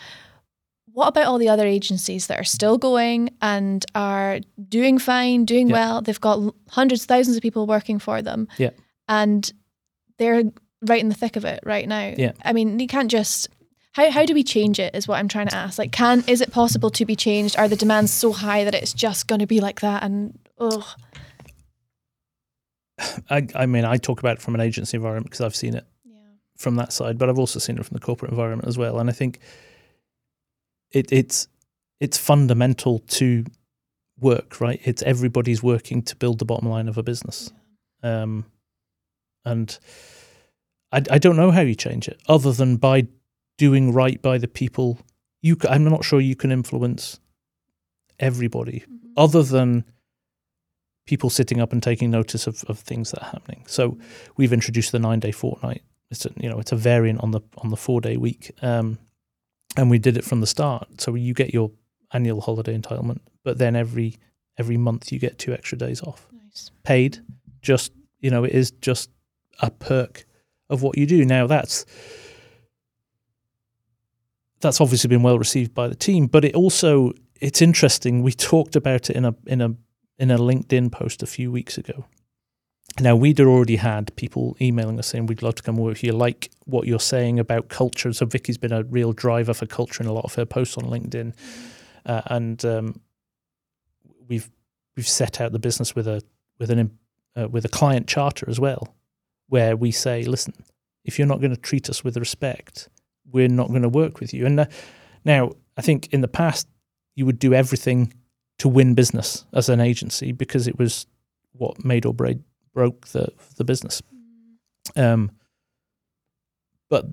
[0.92, 5.68] What about all the other agencies that are still going and are doing fine, doing
[5.68, 5.74] Yeah.
[5.74, 6.02] well?
[6.02, 8.48] They've got hundreds, thousands of people working for them.
[8.56, 8.70] Yeah.
[9.06, 9.52] And
[10.18, 10.44] they're
[10.80, 12.14] right in the thick of it right now.
[12.16, 12.32] Yeah.
[12.42, 13.48] I mean, you can't just
[13.96, 15.78] how how do we change it is what I'm trying to ask.
[15.78, 17.56] Like can is it possible to be changed?
[17.56, 20.94] Are the demands so high that it's just gonna be like that and oh
[23.30, 25.86] I, I mean, I talk about it from an agency environment because I've seen it
[26.04, 26.18] yeah.
[26.56, 28.98] from that side, but I've also seen it from the corporate environment as well.
[28.98, 29.38] And I think
[30.90, 31.48] it, it's
[32.00, 33.44] it's fundamental to
[34.18, 34.80] work, right?
[34.84, 37.52] It's everybody's working to build the bottom line of a business,
[38.02, 38.46] um,
[39.44, 39.78] and
[40.92, 43.08] I, I don't know how you change it other than by
[43.58, 44.98] doing right by the people.
[45.42, 47.20] You, I'm not sure you can influence
[48.18, 48.84] everybody
[49.16, 49.84] other than
[51.06, 53.62] people sitting up and taking notice of, of things that are happening.
[53.66, 53.98] So
[54.36, 55.82] we've introduced the nine day fortnight.
[56.10, 58.98] It's a, you know it's a variant on the on the four day week, um,
[59.76, 61.00] and we did it from the start.
[61.00, 61.70] So you get your
[62.12, 64.16] annual holiday entitlement, but then every
[64.56, 66.70] every month you get two extra days off, Nice.
[66.84, 67.18] paid.
[67.60, 69.10] Just you know it is just
[69.60, 70.24] a perk
[70.70, 71.24] of what you do.
[71.24, 71.84] Now that's
[74.66, 78.22] that's obviously been well received by the team, but it also it's interesting.
[78.22, 79.74] We talked about it in a in a
[80.18, 82.04] in a LinkedIn post a few weeks ago.
[82.98, 86.50] Now we'd already had people emailing us saying we'd love to come work here, like
[86.64, 88.12] what you're saying about culture.
[88.12, 90.84] So Vicky's been a real driver for culture in a lot of her posts on
[90.84, 91.34] LinkedIn,
[92.06, 93.00] uh, and um,
[94.28, 94.50] we've
[94.96, 96.22] we've set out the business with a
[96.58, 96.98] with an
[97.36, 98.94] uh, with a client charter as well,
[99.48, 100.54] where we say, listen,
[101.04, 102.88] if you're not going to treat us with respect,
[103.32, 104.46] we're not going to work with you.
[104.46, 104.66] And uh,
[105.24, 106.68] now I think in the past
[107.14, 108.12] you would do everything
[108.58, 111.06] to win business as an agency because it was
[111.52, 112.38] what made or break,
[112.72, 114.02] broke the the business.
[114.94, 115.30] Um,
[116.88, 117.06] but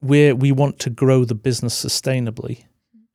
[0.00, 2.64] we we want to grow the business sustainably,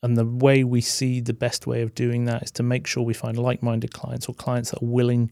[0.04, 3.04] and the way we see the best way of doing that is to make sure
[3.04, 5.32] we find like-minded clients or clients that are willing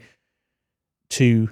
[1.10, 1.50] to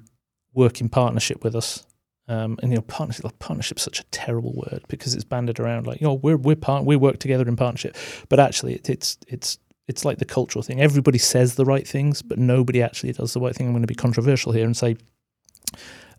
[0.54, 1.86] work in partnership with us.
[2.28, 6.02] Um, and you know, partnership partnership's such a terrible word because it's banded around like,
[6.02, 7.96] oh, we're we're part we work together in partnership,
[8.30, 10.82] but actually it, it's it's it's like the cultural thing.
[10.82, 13.68] Everybody says the right things, but nobody actually does the right thing.
[13.68, 14.98] I'm going to be controversial here and say,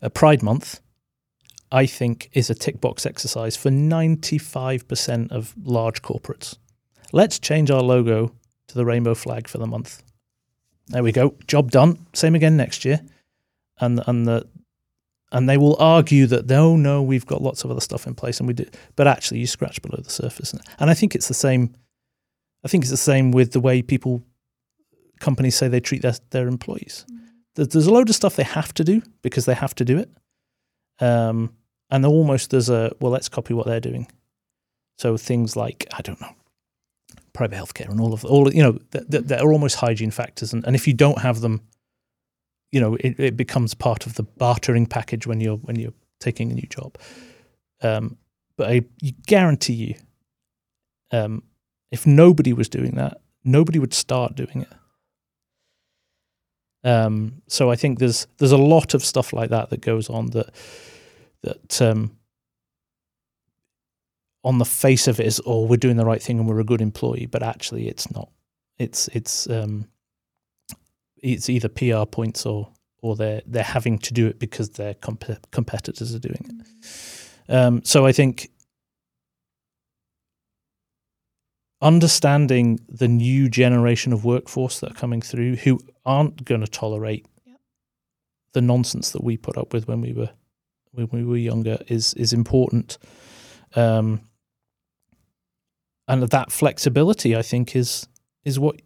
[0.01, 0.79] a Pride Month,
[1.71, 6.57] I think, is a tick box exercise for 95% of large corporates.
[7.11, 8.31] Let's change our logo
[8.67, 10.03] to the rainbow flag for the month.
[10.87, 11.35] There we go.
[11.47, 12.05] Job done.
[12.13, 13.01] Same again next year.
[13.79, 14.47] And and the
[15.31, 18.39] and they will argue that oh no, we've got lots of other stuff in place,
[18.39, 18.65] and we do.
[18.95, 21.73] But actually, you scratch below the surface, and I think it's the same.
[22.63, 24.23] I think it's the same with the way people,
[25.19, 27.05] companies say they treat their their employees.
[27.11, 27.71] Mm.
[27.71, 30.09] There's a load of stuff they have to do because they have to do it,
[30.99, 31.53] um,
[31.89, 34.07] and almost there's a well, let's copy what they're doing.
[34.97, 36.35] So things like I don't know,
[37.33, 40.75] private healthcare and all of all you know that are almost hygiene factors, and, and
[40.75, 41.61] if you don't have them
[42.71, 46.51] you know it, it becomes part of the bartering package when you're when you're taking
[46.51, 46.97] a new job.
[47.81, 48.17] Um,
[48.57, 48.81] but I
[49.27, 49.95] guarantee you,
[51.11, 51.43] um,
[51.91, 54.73] if nobody was doing that, nobody would start doing it.
[56.83, 60.27] Um, so I think there's there's a lot of stuff like that that goes on
[60.27, 60.53] that
[61.43, 62.17] that um,
[64.43, 66.65] on the face of it is oh we're doing the right thing and we're a
[66.65, 68.29] good employee, but actually it's not.
[68.77, 69.87] It's it's um,
[71.33, 75.51] it's either PR points or or they're they're having to do it because their comp-
[75.51, 77.53] competitors are doing it.
[77.53, 78.49] Um, so I think
[81.81, 87.25] understanding the new generation of workforce that are coming through who aren't going to tolerate
[87.45, 87.57] yep.
[88.53, 90.29] the nonsense that we put up with when we were
[90.91, 92.97] when we were younger is is important.
[93.75, 94.21] Um,
[96.07, 98.07] and that flexibility, I think, is
[98.43, 98.81] is what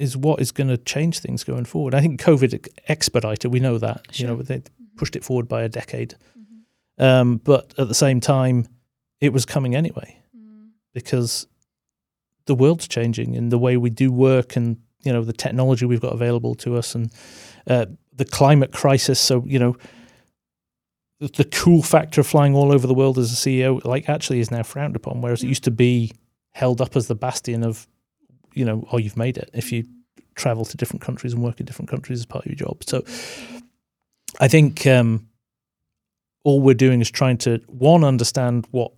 [0.00, 1.94] is what is going to change things going forward.
[1.94, 3.52] I think COVID expedited.
[3.52, 4.06] We know that.
[4.10, 4.30] Sure.
[4.30, 4.62] You know, they
[4.96, 6.14] pushed it forward by a decade.
[6.38, 7.04] Mm-hmm.
[7.04, 8.66] Um, but at the same time,
[9.20, 10.70] it was coming anyway mm.
[10.94, 11.46] because
[12.46, 16.00] the world's changing and the way we do work and you know the technology we've
[16.00, 17.12] got available to us and
[17.66, 17.84] uh,
[18.14, 19.20] the climate crisis.
[19.20, 19.76] So you know.
[21.18, 24.40] The, the cool factor of flying all over the world as a CEO, like actually,
[24.40, 26.12] is now frowned upon, whereas it used to be
[26.52, 27.86] held up as the bastion of
[28.54, 29.84] you know, or you've made it if you
[30.34, 32.82] travel to different countries and work in different countries as part of your job.
[32.86, 33.04] So
[34.40, 35.28] I think um,
[36.44, 38.92] all we're doing is trying to one understand what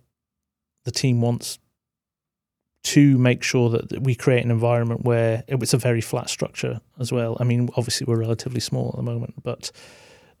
[0.85, 1.59] the team wants.
[2.87, 7.13] To make sure that we create an environment where it's a very flat structure as
[7.13, 7.37] well.
[7.39, 9.71] I mean, obviously we're relatively small at the moment, but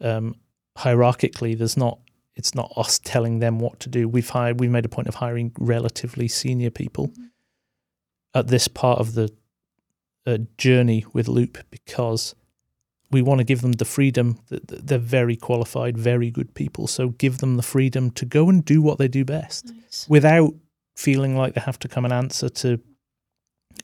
[0.01, 0.35] um,
[0.77, 1.99] hierarchically, there's not.
[2.35, 4.09] It's not us telling them what to do.
[4.09, 4.59] We've hired.
[4.59, 7.07] We've made a point of hiring relatively senior people.
[7.07, 7.23] Mm-hmm
[8.33, 9.31] at this part of the
[10.25, 12.35] uh, journey with Loop because
[13.11, 14.39] we want to give them the freedom.
[14.47, 16.87] That they're very qualified, very good people.
[16.87, 20.07] So give them the freedom to go and do what they do best nice.
[20.09, 20.53] without
[20.95, 22.79] feeling like they have to come and answer to,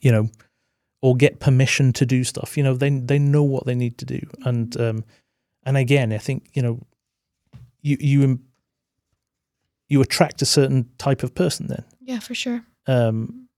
[0.02, 0.30] you know,
[1.02, 2.58] or get permission to do stuff.
[2.58, 4.98] You know, they they know what they need to do, and mm-hmm.
[4.98, 5.06] um,
[5.64, 6.80] and again, I think you know,
[7.82, 8.40] you you
[9.88, 11.84] you attract a certain type of person then.
[12.00, 12.64] Yeah, for sure.
[12.88, 13.49] Um,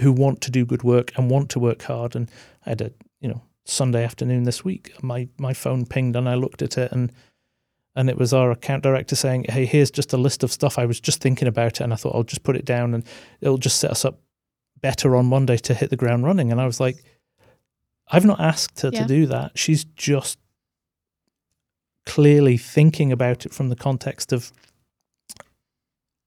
[0.00, 2.16] who want to do good work and want to work hard.
[2.16, 2.30] And
[2.66, 4.92] I had a you know Sunday afternoon this week.
[5.02, 7.12] My my phone pinged and I looked at it and
[7.96, 10.86] and it was our account director saying, "Hey, here's just a list of stuff I
[10.86, 13.04] was just thinking about it, and I thought I'll just put it down and
[13.40, 14.20] it'll just set us up
[14.80, 17.04] better on Monday to hit the ground running." And I was like,
[18.08, 19.02] "I've not asked her yeah.
[19.02, 19.56] to do that.
[19.56, 20.38] She's just
[22.04, 24.52] clearly thinking about it from the context of."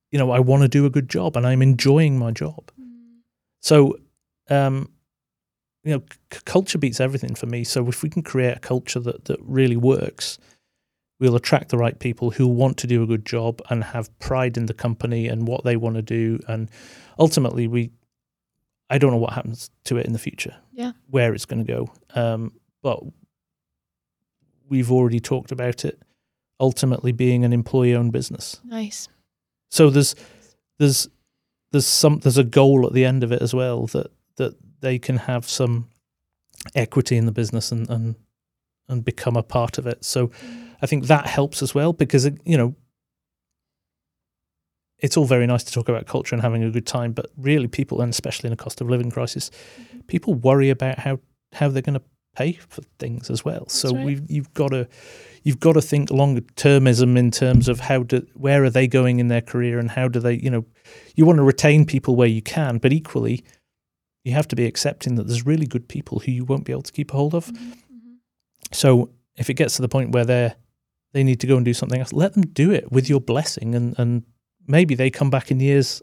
[0.09, 2.71] You know, I want to do a good job and I'm enjoying my job.
[3.67, 3.99] So,
[4.49, 4.89] um,
[5.83, 7.65] you know, c- culture beats everything for me.
[7.65, 10.37] So if we can create a culture that that really works,
[11.19, 14.55] we'll attract the right people who want to do a good job and have pride
[14.55, 16.39] in the company and what they want to do.
[16.47, 16.71] And
[17.19, 17.91] ultimately, we,
[18.89, 20.55] I don't know what happens to it in the future.
[20.71, 21.91] Yeah, where it's going to go.
[22.15, 23.03] Um, but
[24.69, 26.01] we've already talked about it.
[26.59, 28.61] Ultimately, being an employee-owned business.
[28.63, 29.09] Nice.
[29.69, 30.15] So there's
[30.79, 31.09] there's
[31.77, 34.07] there's some there's a goal at the end of it as well that
[34.37, 35.87] that they can have some
[36.75, 38.15] equity in the business and and
[38.89, 40.03] and become a part of it.
[40.03, 40.31] So
[40.81, 42.75] I think that helps as well because you know
[44.99, 47.67] it's all very nice to talk about culture and having a good time, but really,
[47.67, 49.99] people, and especially in a cost of living crisis, Mm-hmm.
[50.07, 51.19] people worry about how
[51.53, 52.05] how they're going to
[52.37, 53.67] pay for things as well.
[53.67, 54.05] so right.
[54.05, 54.87] we've you've got to
[55.43, 59.19] you've got to think longer termism in terms of how do where are they going
[59.19, 60.65] in their career and how do they you know
[61.15, 63.43] you want to retain people where you can, but equally
[64.23, 66.81] you have to be accepting that there's really good people who you won't be able
[66.81, 67.49] to keep a hold of.
[68.73, 70.55] So if it gets to the point where they're
[71.13, 73.73] they need to go and do something else, let them do it with your blessing,
[73.73, 74.23] and and
[74.67, 76.01] maybe they come back in years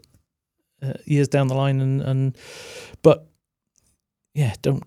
[0.81, 2.37] uh, years down the line, and and
[3.03, 3.27] but
[4.33, 4.83] yeah, don't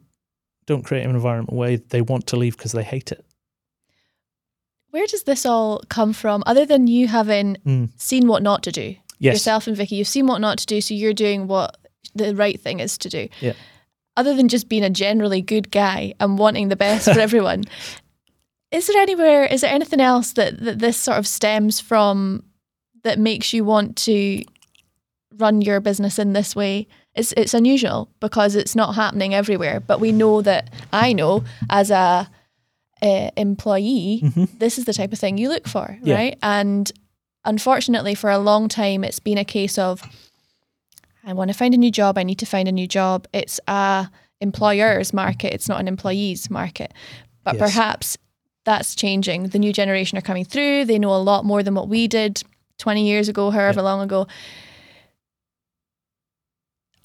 [0.68, 3.24] don't create an environment where they want to leave because they hate it.
[4.90, 6.42] Where does this all come from?
[6.46, 7.90] Other than you having Mm.
[7.96, 10.80] seen what not to do, Yes, yourself and Vicky, you've seen what not to do,
[10.80, 11.76] so you're doing what
[12.14, 13.28] the right thing is to do.
[13.40, 13.54] Yeah.
[14.16, 17.64] Other than just being a generally good guy and wanting the best for everyone,
[18.70, 19.44] is there anywhere?
[19.44, 22.44] Is there anything else that, that this sort of stems from
[23.04, 24.42] that makes you want to
[25.36, 26.86] run your business in this way?
[27.18, 29.80] It's it's unusual because it's not happening everywhere.
[29.80, 32.28] But we know that I know as a
[33.02, 34.58] uh, employee, Mhm.
[34.58, 36.14] this is the type of thing you look for, Yeah.
[36.16, 36.38] right?
[36.42, 36.90] And
[37.44, 40.02] unfortunately, for a long time, it's been a case of
[41.24, 42.16] I want to find a new job.
[42.18, 43.26] I need to find a new job.
[43.32, 44.08] It's a
[44.40, 45.52] employer's market.
[45.52, 46.92] It's not an employee's market.
[47.44, 47.62] But Yes.
[47.74, 48.18] perhaps
[48.64, 49.48] that's changing.
[49.48, 50.84] The new generation are coming through.
[50.86, 52.42] They know a lot more than what we did
[52.78, 54.26] 20 years ago, however long ago.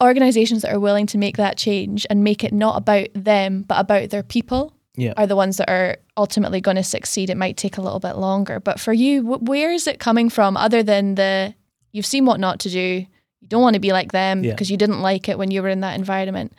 [0.04, 3.80] Organizations that are willing to make that change and make it not about them, but
[3.80, 5.14] about their people Yeah.
[5.18, 7.30] are the ones that are ultimately going to succeed.
[7.30, 8.60] It might take a little bit longer.
[8.60, 11.54] But for you, wh- where is it coming from other than the
[11.92, 13.06] you've seen what not to do?
[13.42, 14.52] You don't want to be like them Yeah.
[14.52, 16.54] because you didn't like it when you were in that environment.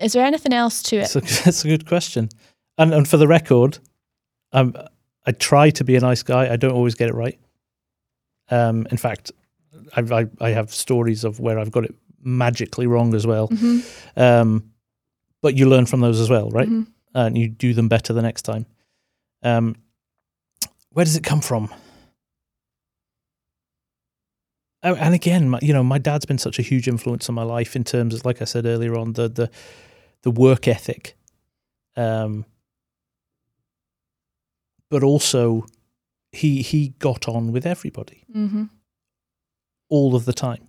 [0.00, 1.10] Is there anything else to it?
[1.12, 2.28] That's a, that's a good question.
[2.78, 3.78] And and for the record,
[4.52, 4.74] um,
[5.26, 6.52] I try to be a nice guy.
[6.52, 7.38] I don't always get it right.
[8.50, 9.30] Um, in fact,
[9.96, 11.94] I, I I have stories of where I've got it
[12.24, 13.46] magically wrong as well.
[13.48, 13.80] hmm
[14.16, 14.70] Um,
[15.42, 16.68] but you learn from those as well, right?
[16.68, 16.86] Mhm.
[17.14, 18.66] And you do them better the next time.
[19.42, 19.76] Um,
[20.90, 21.72] where does it come from?
[24.82, 27.42] Oh, and again, my, you know, my dad's been such a huge influence on my
[27.42, 29.50] life in terms of, like I said earlier on, the the
[30.22, 31.16] the work ethic,
[31.96, 32.44] um,
[34.90, 35.64] but also
[36.32, 38.64] he he got on with everybody hmm
[39.90, 40.68] all of the time.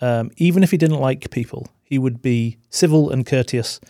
[0.00, 3.80] Um, even if he didn't like people, he would be civil and courteous.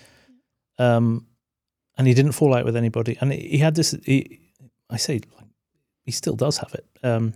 [0.78, 1.26] Um,
[1.96, 3.18] and he didn't fall out with anybody.
[3.20, 4.40] And he had this, he,
[4.88, 5.20] I say,
[6.04, 7.34] he still does have it, um,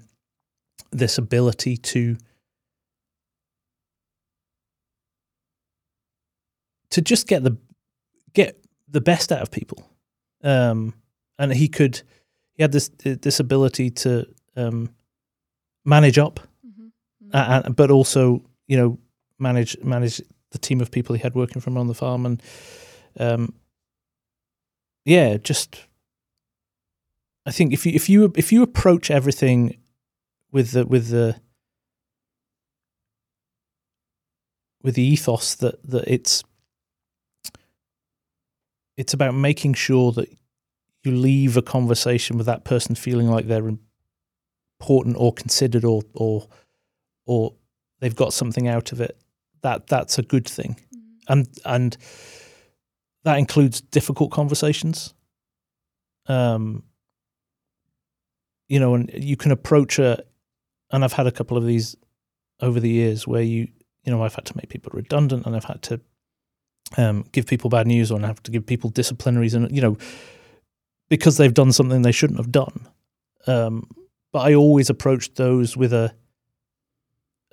[0.91, 2.17] this ability to
[6.91, 7.57] to just get the
[8.35, 9.83] get the best out of people.
[10.45, 10.95] Um,
[11.39, 12.03] and he could,
[12.55, 14.95] he had this this ability to um,
[15.85, 16.89] manage up hmm
[17.33, 18.99] uh, but also you know
[19.39, 22.43] manage manage the team of people he had working for him on the farm and
[23.19, 23.55] um
[25.05, 25.87] yeah just
[27.47, 29.77] i think if you if you if you approach everything
[30.53, 31.37] with the with the
[34.83, 36.43] with the ethos that that it's
[38.97, 40.29] it's about making sure that
[41.03, 43.71] you leave a conversation with that person feeling like they're
[44.81, 46.47] important or considered or or
[47.27, 47.55] or
[48.03, 49.17] they've got something out of it
[49.63, 50.77] that that's a good thing.
[51.29, 51.97] And and
[53.25, 55.15] that includes difficult conversations.
[56.27, 56.83] Um
[58.69, 60.23] you know and you can approach a
[60.91, 61.97] and I've had a couple of these
[62.61, 63.69] over the years where you
[64.05, 66.01] you know I've had to make people redundant and I've had to
[66.99, 69.97] um give people bad news or I have to give people disciplinaries and you know
[71.09, 72.89] because they've done something they shouldn't have done.
[73.47, 73.89] Um
[74.33, 76.15] but I always approach those with a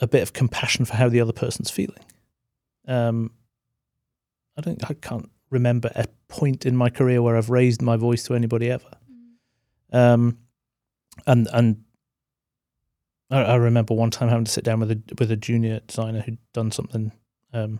[0.01, 2.03] a bit of compassion for how the other person's feeling.
[2.87, 3.31] Um,
[4.57, 8.23] I don't, I can't remember a point in my career where I've raised my voice
[8.25, 8.91] to anybody ever.
[9.91, 10.37] Um,
[11.25, 11.83] and and
[13.31, 16.21] I, I remember one time having to sit down with a with a junior designer
[16.21, 17.11] who'd done something
[17.53, 17.79] um,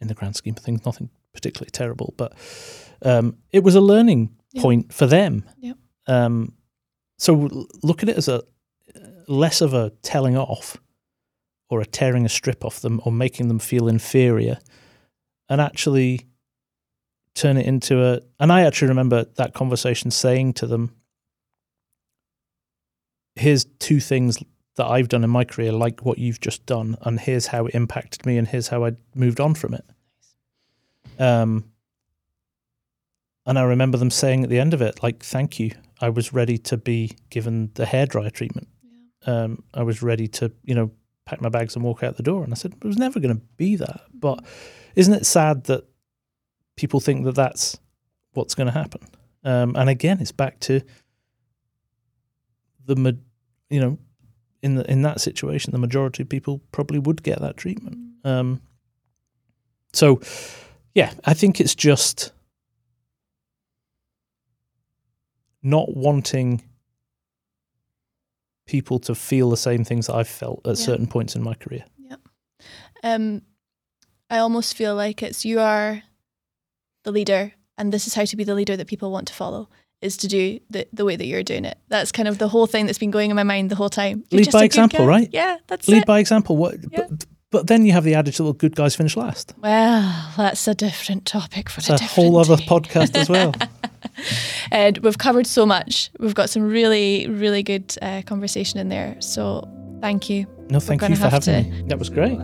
[0.00, 2.32] in the grand scheme of things, nothing particularly terrible, but
[3.02, 4.62] um, it was a learning Yeah.
[4.62, 5.44] point for them.
[5.58, 5.74] Yeah.
[6.06, 6.54] Um,
[7.18, 8.42] so look at it as a
[9.26, 10.76] less of a telling off
[11.70, 14.58] or a tearing a strip off them or making them feel inferior
[15.48, 16.26] and actually
[17.34, 20.94] turn it into a and I actually remember that conversation saying to them
[23.36, 24.38] here's two things
[24.76, 27.74] that I've done in my career like what you've just done and here's how it
[27.74, 29.84] impacted me and here's how I moved on from it.
[31.18, 31.70] Um
[33.46, 35.72] and I remember them saying at the end of it like thank you.
[36.00, 38.68] I was ready to be given the hairdryer treatment.
[39.26, 40.90] Um, I was ready to, you know,
[41.28, 42.42] pack my bags and walk out the door.
[42.42, 44.00] And I said, it was never going to be that.
[44.14, 44.44] But
[44.96, 45.84] isn't it sad that
[46.76, 47.78] people think that that's
[48.32, 49.02] what's going to happen?
[49.44, 50.80] Um, and again, it's back to
[52.86, 53.18] the,
[53.68, 53.98] you know,
[54.62, 57.98] in the in that situation, the majority of people probably would get that treatment.
[58.24, 58.60] Um,
[59.92, 60.20] so,
[60.94, 62.32] yeah, I think it's just
[65.62, 66.62] not wanting
[68.68, 70.84] people to feel the same things that I've felt at yeah.
[70.84, 71.84] certain points in my career.
[71.98, 72.16] Yeah.
[73.02, 73.42] Um,
[74.30, 76.02] I almost feel like it's you are
[77.02, 79.68] the leader, and this is how to be the leader that people want to follow
[80.00, 81.76] is to do the, the way that you're doing it.
[81.88, 84.22] That's kind of the whole thing that's been going in my mind the whole time.
[84.30, 85.28] You're Lead by example, right?
[85.32, 86.06] Yeah, that's Lead it.
[86.06, 86.56] by example.
[86.56, 86.76] What?
[86.90, 87.06] Yeah.
[87.08, 89.54] But, but then you have the adage that well, good guys finish last.
[89.58, 93.54] Well, that's a different topic for it's a, a whole other podcast as well.
[94.70, 96.10] and we've covered so much.
[96.18, 99.16] We've got some really, really good uh, conversation in there.
[99.20, 99.68] So
[100.00, 100.46] thank you.
[100.70, 101.70] No, thank you for having to...
[101.70, 101.84] me.
[101.88, 102.38] That was great.